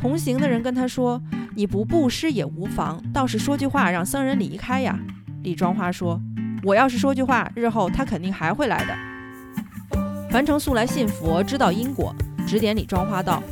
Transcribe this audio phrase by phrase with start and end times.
[0.00, 1.20] 同行的人跟他说
[1.56, 4.96] ：“你不布施也无妨，倒是说句话让僧人离开呀。”
[5.42, 6.20] 李庄花说
[6.62, 8.94] ：“我要是说句话，日后他肯定还会来的。”
[10.30, 12.14] 樊城素来信佛，知道因果，
[12.46, 13.42] 指点李庄花道：“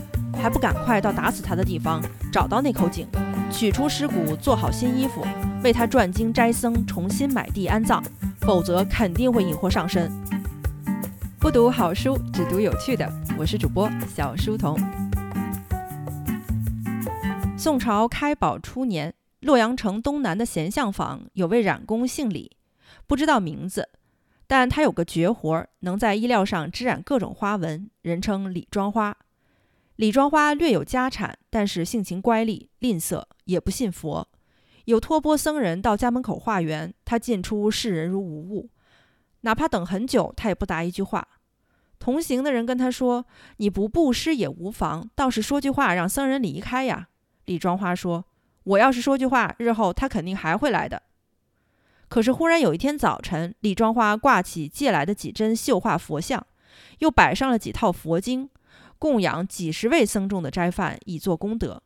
[0.40, 3.08] 还不赶快到打死他的地方，找到那口井，
[3.50, 5.26] 取出尸骨，做好新衣服，
[5.64, 8.00] 为他转经斋僧，重新买地安葬，
[8.42, 10.08] 否则肯定会引祸上身。”
[11.40, 13.10] 不读好书，只读有趣的。
[13.36, 15.05] 我是主播小书童。
[17.58, 22.54] 宋朝开宝初年，洛阳城东南的贤相坊有位染工姓李，
[23.06, 23.88] 不知道名字，
[24.46, 29.16] 但他有个绝活，能在衣料上织染各种花纹，人称李庄花。
[29.96, 34.28] 李庄花略有家产，但是性情乖戾、吝啬，也不信佛。
[34.84, 38.68] 有托钵僧人到家门口化缘，他进出视人如无物，
[39.40, 41.26] 哪怕等很久，他也不答一句话。
[41.98, 43.24] 同行的人跟他说
[43.56, 47.08] ：“你不布施也无妨，倒是说句话让僧人离开呀。”
[47.46, 48.26] 李庄花说
[48.62, 51.02] ：“我要是说句话，日后他肯定还会来的。”
[52.08, 56.46] 可是忽然有一天早晨，李庄花挂起借来的几针绣画佛像，
[56.98, 58.48] 又摆上了几套佛经，
[58.98, 61.82] 供养几十位僧众的斋饭，以做功德。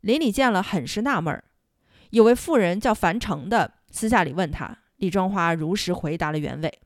[0.00, 1.42] 邻里见了，很是纳闷儿。
[2.10, 6.80] 有位妇人叫樊城的，私下里问他，李庄花如实回答了原委。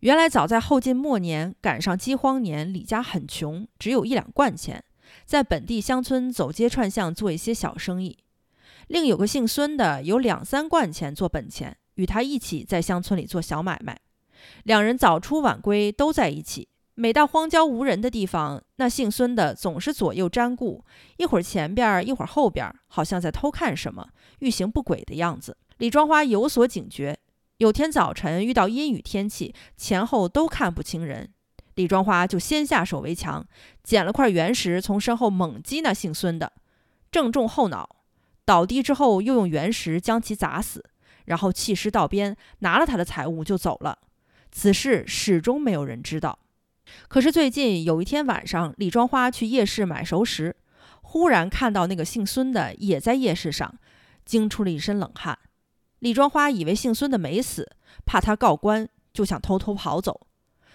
[0.00, 4.82] 原来早在后晋末年，赶上饥荒年，李家很穷，只有一两贯钱。
[5.24, 8.18] 在本地乡村走街串巷做一些小生意，
[8.88, 13.98] 另有个姓孙的有两三贯钱做本钱，与他一起在乡村里做小买卖。
[14.64, 16.68] 两人早出晚归都在一起。
[16.96, 20.84] 每到荒郊无人的地方，那姓孙的总是左右瞻顾，
[21.16, 24.06] 一会儿前边，一会儿后边，好像在偷看什么，
[24.38, 25.56] 欲行不轨的样子。
[25.78, 27.18] 李庄花有所警觉，
[27.56, 31.33] 有天早晨遇到阴雨天气，前后都看不清人。
[31.74, 33.46] 李庄花就先下手为强，
[33.82, 36.52] 捡了块原石，从身后猛击那姓孙的，
[37.10, 37.96] 正中后脑，
[38.44, 40.84] 倒地之后又用原石将其砸死，
[41.24, 43.98] 然后弃尸道边，拿了他的财物就走了。
[44.52, 46.38] 此事始终没有人知道。
[47.08, 50.54] 可是最近有一天晚上，李庄花去夜市买熟食，
[51.02, 53.74] 忽然看到那个姓孙的也在夜市上，
[54.24, 55.38] 惊出了一身冷汗。
[56.00, 60.26] 李庄花以为姓孙的没死，怕他告官，就想偷偷跑走。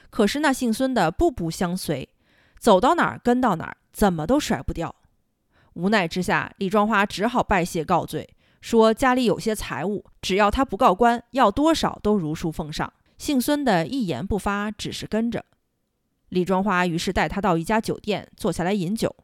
[0.09, 2.09] 可是那姓孙的步步相随，
[2.57, 4.95] 走到哪儿跟到哪儿，怎么都甩不掉。
[5.73, 12.91] 无奈之下，李庄花只好拜谢告罪，说家里有些财物，只要他不告官，要多少都如数奉上。
[13.17, 15.45] 姓孙的一言不发，只是跟着。
[16.29, 19.15] 李庄花于是带他到一家酒店坐下来饮酒。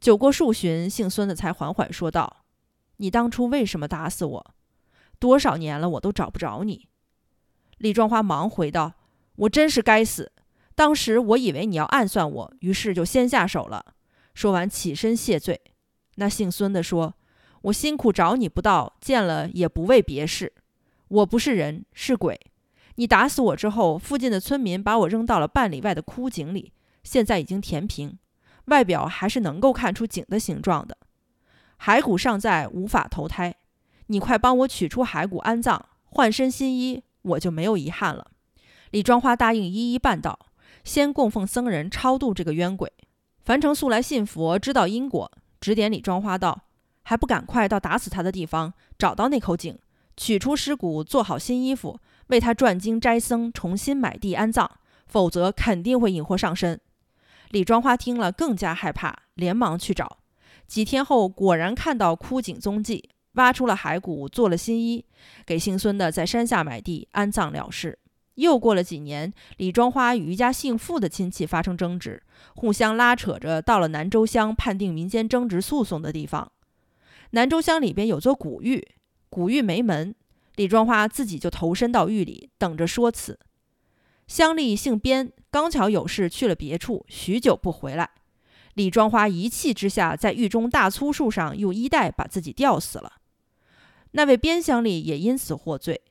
[0.00, 2.44] 酒过数巡，姓孙的才缓缓说道
[2.98, 4.54] ：“你当初为什么打死我？
[5.18, 6.88] 多少年了，我都找不着你。”
[7.78, 8.94] 李庄花忙回道。
[9.36, 10.32] 我真是该死！
[10.74, 13.84] 当时我以为你要暗算我，于是就先下手了。
[14.34, 15.60] 说完起身谢罪。
[16.16, 17.14] 那姓孙的说
[17.62, 20.52] ：“我辛苦找你不到，见了也不为别事。
[21.08, 22.38] 我不是人，是鬼。
[22.96, 26.72] 你打死我之后，附近的村民把我扔到了半里外的枯井里，
[27.02, 28.18] 现在已经填平，
[28.66, 30.96] 外表还是能够看出井的形状的。
[31.80, 33.54] 骸骨尚在，无法投胎。
[34.06, 38.30] 你快帮我取出骸骨安葬，换身新衣，我就没有遗憾了。”
[38.96, 40.38] 李庄花答应一一办到，
[40.82, 42.90] 先供奉僧人超度这个冤鬼。
[43.44, 45.30] 樊城素来信佛，知道因果，
[45.60, 46.62] 指点李庄花道
[47.04, 49.78] ：“还不赶快到打死他的地方，找到那口井，
[50.16, 54.66] 取出尸骨，做好新衣服，为他转经斋僧，重新买地安葬，
[55.06, 56.80] 否则肯定会引祸上身。”
[57.52, 60.20] 李庄花听了更加害怕，连忙去找。
[60.66, 65.04] 几天后，果然看到枯井踪迹，挖出了骸骨，做了新衣，
[65.44, 67.98] 给姓孙的在山下买地安葬了事。
[68.36, 72.22] 又过了几年，李庄花与一家姓傅的亲戚发生争执，
[72.54, 76.50] 互相拉扯着到了南州乡判定民间争执诉讼的地方。
[77.30, 78.86] 南州乡里边有座古狱，
[79.28, 80.14] 古狱没门，
[80.54, 83.38] 李庄花自己就投身到狱里，等着说辞。
[84.26, 88.10] 乡里姓边，刚巧有事去了别处，许久不回来。
[88.74, 93.14] 李庄花一气之下，在狱中大粗树上用衣带把自己吊死了。
[94.10, 96.02] 那位边乡里也因此获罪。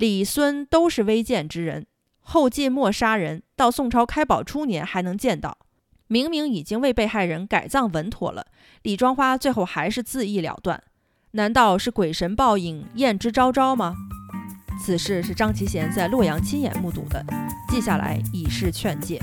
[0.00, 1.84] 李孙都是微贱之人，
[2.20, 5.58] 后晋末杀人，到宋朝开宝初年还能见到。
[6.06, 8.46] 明明已经为被害人改葬稳妥了，
[8.80, 10.82] 李庄花最后还是自缢了断，
[11.32, 13.94] 难道是鬼神报应，验之昭昭吗？
[14.82, 17.22] 此事是张其贤在洛阳亲眼目睹的，
[17.68, 19.20] 记下来以示劝诫。